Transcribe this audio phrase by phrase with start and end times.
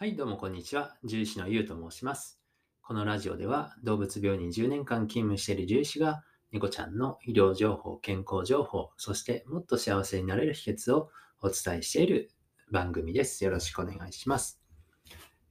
[0.00, 0.94] はい、どうもこんにちは。
[1.02, 2.40] 獣医師のゆうと申します。
[2.82, 6.22] このラジオでは動物病院に10年間勤務している獣医師が
[6.52, 11.10] 猫ちゃんの医療情報、健康情報、そしてもっと幸せになれる秘訣を
[11.42, 12.30] お伝えしている
[12.70, 13.44] 番組です。
[13.44, 14.60] よろしくお願いします。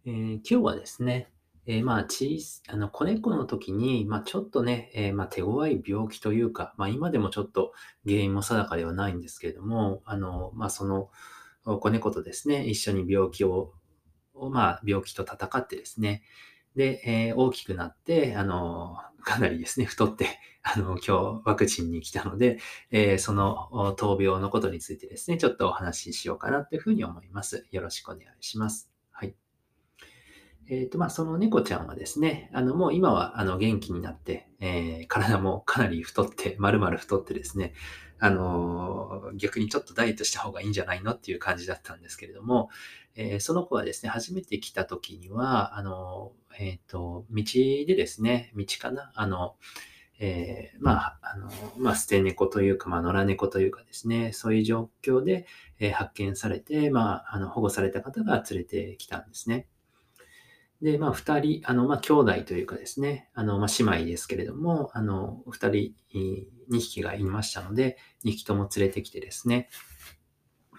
[0.05, 1.29] えー今日はですね、
[1.66, 2.39] えーまあ、小
[2.70, 7.73] あの子猫の時に、まあ、ちょっとね、えーまあ、手強い病気というか、まあ、今でもちょっと
[8.05, 11.09] 原因も定かではないんですけれども、あのまあ、その
[11.66, 13.73] 子猫とですね、一緒に病気を、
[14.52, 16.23] まあ、病気と闘ってですね、
[16.76, 20.28] で、えー大きくなって、あの、かなりですね、太って、
[20.64, 22.59] あの、今日ワクチンに来たので、
[22.92, 27.68] えーその闘病のことについてですね、ちょっとお話ししようかなというふうに思います。
[27.72, 28.97] よろしくお願いします。
[30.70, 37.73] えっ、と、まあ、その猫ちゃんはですね、あの、もう今は、あの、元気になって、えー体もかなり太って、丸々太ってですね、
[38.20, 42.70] あのー逆にちょっとダイエットした方がいいんじゃないのっていう感じだったんですけれども、
[43.16, 49.55] えその子はですね、初めて来た時には、あの、えっ、と、道でですね、道かな、あの、
[50.20, 55.45] えーまあ、あの、まあ、捨て猫というか、まあ、野良猫というかですね、そういう状況で、
[55.80, 59.67] えー発見されて、まあ、あの、保護された方が連れてきたんですね。
[60.81, 65.95] で、まあ、二人、あの、まあ、兄弟というかですね、あの、まあ、姉妹ですけれども、あの、二人、
[66.70, 69.70] 二匹がいましたので、二匹とも連れてきてですね、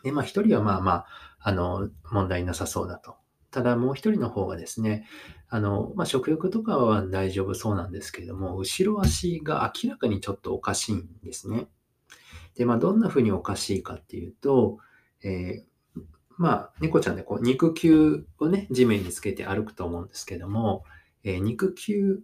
[0.04, 1.06] で、まあ、一人はまあまあ、
[1.41, 3.16] あの、問題なさそうだと。
[3.50, 5.04] ただ、もう一人の方がですね、
[5.48, 11.69] あの、まあ、食欲とかは大丈夫そうなんですけれども、後ろ足が明らかにちょっとおかしいんですね。
[12.54, 14.78] で、まあ、どんな風におかしいかっていうと、
[15.24, 15.67] えー
[16.39, 20.84] まあ、猫ちゃんでこう肉球をね、地面につけて歩くと思うんですけども、
[21.25, 22.20] えー肉球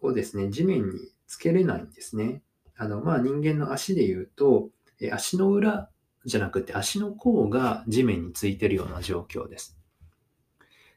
[0.00, 2.42] をですね、地面につけれないんですね。
[2.76, 4.70] あの、まあ、人間の足で言うと、
[5.00, 5.90] えー足の裏
[6.24, 9.78] じゃなくて足の甲が地面についてるような状況です。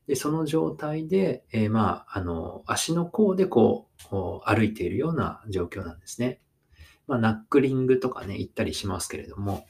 [0.08, 6.39] で、その状態で、えーまあ、あの、足の甲でこう、歩いているような状況なんですね。
[7.05, 9.67] まあ、ナックリングとかね、言ったりしますけれども、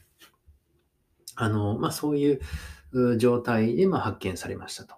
[1.39, 4.95] あの、まあ、そういう状態で、ま、発見されましたと。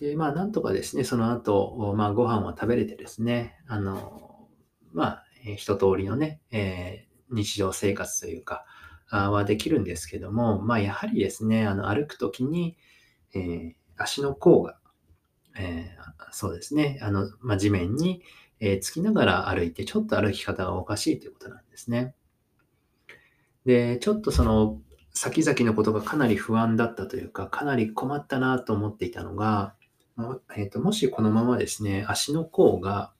[0.00, 4.48] で、まあ、なんとかですね、その後、まあ、ご飯を食べれてですね、あの、
[4.92, 5.24] まあ、
[5.56, 8.66] 一通りのね、えー日常生活というか、
[9.08, 12.76] はできるんですけども、まあ、やはりですね、あの歩くときに、
[13.34, 14.78] えー足の甲が、
[15.58, 18.22] えーそうですね、あの、まあ、地面に、
[18.60, 22.14] えーつきながら歩いて、ちょっと歩き方がおかしいということなんですね。
[23.64, 24.80] で、ちょっとその、
[25.12, 29.74] 先々のことがかなり不安だったというか、かなり困ったなと思っていたのが、
[30.56, 33.12] えーともしこのままですね、足の甲が、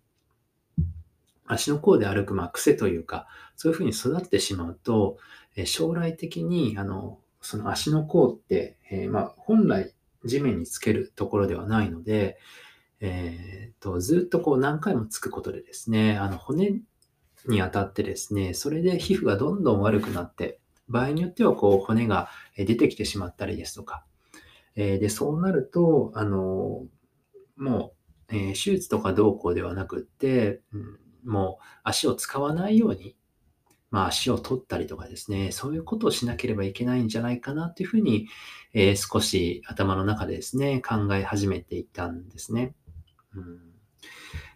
[1.46, 5.18] 足の甲で歩く、まあ、癖というか、そういうふうに育ってしまうと、
[5.56, 9.92] え将来的に、あの、その足の甲って、えーまあ、本来
[10.24, 12.38] 地面につけるところではないので、
[13.00, 16.80] えーと、ずっとこう何回もつくことでですね、あの骨
[17.46, 24.04] に当たってですね、それで皮膚がどんどん悪くなって、場合によってはこう骨が出てきてしまったりですとか、
[24.76, 26.84] えで、そうなると、あの、
[27.56, 27.94] も
[28.30, 33.16] う、えー手術とかどうこうではなくって、うんもう足を使わないように、
[33.90, 38.28] まあ足を取ったりとかですね、そういうことをしなければいけないんじゃないかなというふうに、
[38.74, 42.74] えー少し頭の中でですね、考え始めていたんですね。
[43.34, 43.74] うん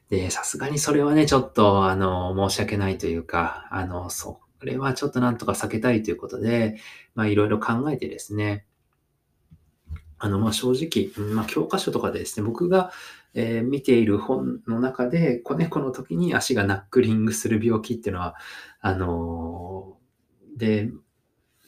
[0.09, 6.79] で、さすがにそれはね、ちょっと、あの、申し訳ないというか、あの、それはちょっとなんとか避けたいということで、
[7.15, 8.65] まあ、いろいろ考えてですね、
[10.19, 12.91] あの、まあ、正直、まあ、教科書とかでですね、僕が、
[13.35, 18.35] えー見ている本の中で、子猫の時に足がナックリングする病気っていうのは、
[18.81, 20.91] あのーで、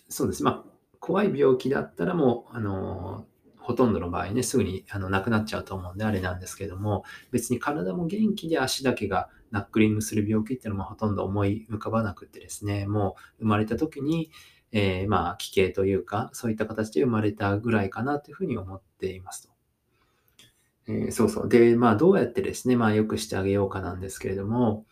[0.08, 0.42] そうです。
[0.42, 3.26] まあ、怖い病気だったらもう、あの
[3.60, 14.30] ほとんどの場合ね、すぐにあの亡くなっちゃうと思うんであれなんですけども、別に体も元気で足だけがナックリングする病気っていうのもほとんど思い浮かばなくてですね、もう生まれた時に、
[14.72, 19.54] えーまあ、奇形というか、そういった形で生まれたぐらいかなというふうに思っていますと。
[20.86, 21.48] えーそうそう。
[21.48, 24.86] で、まあ、どうやってですね、まあ、良くしてあげようかなんですけれども、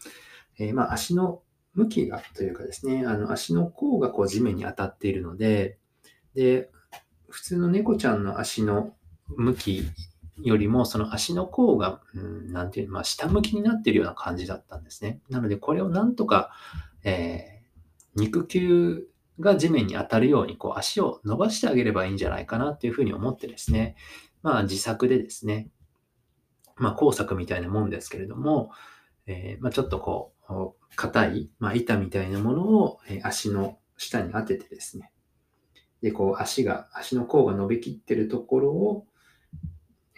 [0.58, 1.42] えーまあ、足の
[1.74, 5.78] 向きがというかですね、あの足の甲がこう地面に当たっているので、
[6.34, 6.70] で、
[7.28, 8.94] 普通の猫ちゃんの足の
[9.28, 9.82] 向き
[10.42, 15.20] よりも、その足の甲が、うん、なていうの、まあ、下向きになっているような感じだったんですね。
[15.28, 16.50] なので、これをなんとか、
[17.04, 17.58] えー
[18.18, 19.06] 肉球
[19.40, 23.96] が地面に当たるように、こう、足を伸ばしてあげればいいんじゃないかなというふうに思ってですね、
[24.42, 25.68] まあ、自作でですね、
[26.76, 28.70] まあ、工作みたいなもんですけれども、
[29.26, 35.12] えーまあ、ちょっとこう、硬い、まあ、板みたいなものを、え足の下に当ててですね、
[36.02, 39.06] で、こう足が、足の甲が伸びきってるところを、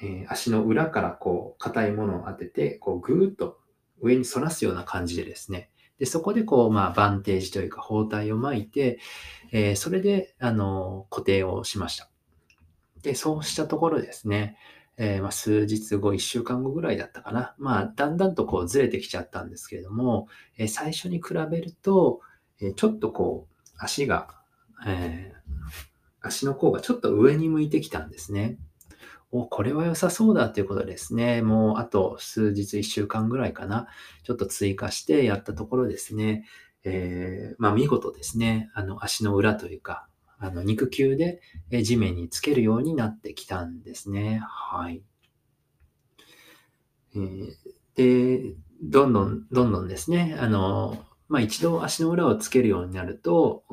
[0.03, 3.59] えー、足の裏からこう硬いものを当てて、こうぐーっと
[4.00, 8.99] 上に反らすような感じでですね、で、そこでこう、まあ、バンテージというか包帯を巻いて、
[9.53, 12.11] えー、それで、あの、固定をしました。
[13.03, 14.56] で、そうしたところですね、
[14.97, 17.55] えー、まあ、数日後、1週間後ぐらいだったかな。
[17.59, 22.21] まあ、だんだんとこうずれてきちゃったんですけれども、えー、最初に比べると、
[22.62, 24.41] えちょっとこう、足が、
[24.87, 25.35] え
[26.20, 28.58] 足の甲がちょっと上に向いてきたんですね。
[29.32, 31.43] お、これは良さそうだということですね。
[31.43, 33.87] もうあと数日、1週間ぐらいかな。
[34.25, 36.44] ちょっと追加してやったところですね。
[36.82, 38.70] えー、まあ見事ですね。
[38.75, 40.08] あの足の裏というか、
[40.38, 41.40] あの肉球で
[41.82, 44.40] 地面につけるようになってきたんですね。
[44.44, 45.02] はい。
[47.14, 47.55] えー、
[47.94, 53.64] で、どんどん、どんどんですね、あの、まあ一度足の裏をつけるようになると、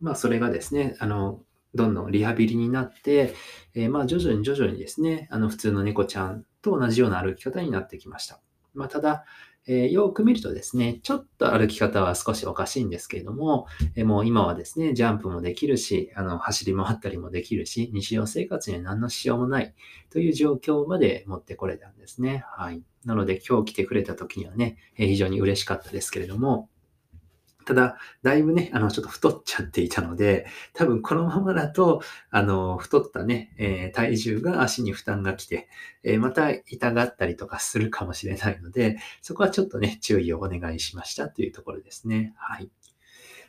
[0.00, 1.42] まあそれがですね、あの、
[1.74, 3.34] どんどんリハビリになって、
[3.74, 8.40] えー、まあ徐々に徐々にですね、あの普通の猫ちゃんと同じような歩き方になってきました。
[8.74, 9.24] まあ、ただ、
[9.66, 13.66] えー、よく見るとですね、ちょっと歩き方は少しおかしいんですけれども、
[13.96, 19.74] えー、もう今はですね、ジャンプもできるし、あの走り回ったりもできるし、日常生活には何の支障もない
[20.08, 22.44] という状況まで持ってこれたんですね。
[22.50, 22.82] はい。
[23.04, 26.70] なので今日来てくれた時にはね、えー、非常に嬉しかったですけれども、
[27.68, 32.00] ただ、だいぶね、あの、ちょっと太っちゃっていたので、多分このままだと、
[32.30, 35.68] あの、太ったね、えー、体重が足に負担が来て、
[36.02, 42.32] えー、また痛がったりとかするかもしれないので、そこはちょっとね、注意をお願いしましたというところですね。
[42.38, 42.70] はい。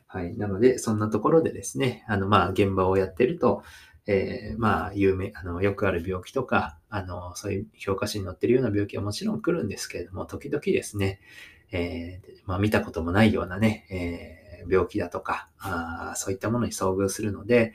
[0.07, 0.35] はい。
[0.35, 3.63] なので、そんなところでですね、あの、まあ、現場をやってると、
[4.05, 11.21] えー、まあ、有名、あの、よくある病気とか、あの、そういう評価書に載ってるような病気はもちろん来るんですけれども、時々ですね、
[11.71, 17.73] えー、まあ、見たこともないようなね、えー、病気だとかあ、そういったものに遭遇するので、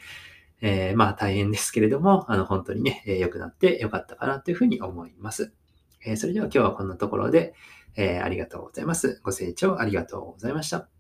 [0.61, 5.53] えー、まあ大変ですけれども、あの本当にね、良くなって良かったかなというふうに思います。
[6.07, 7.55] えそれでは今日はこんなところで、
[7.97, 9.21] えありがとうございます。
[9.23, 10.94] ご清聴ありがとうございました。